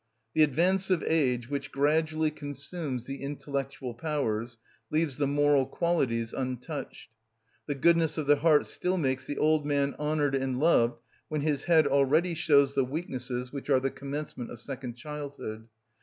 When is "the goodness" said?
7.67-8.17